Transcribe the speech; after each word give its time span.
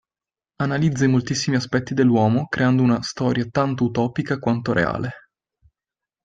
Analizza 0.57 1.05
i 1.05 1.07
moltissimi 1.07 1.57
aspetti 1.57 1.93
dell'uomo 1.93 2.47
creando 2.47 2.81
una 2.81 3.03
storia 3.03 3.45
tanto 3.51 3.83
utopica 3.83 4.39
quanto 4.39 4.73
reale. 4.73 5.13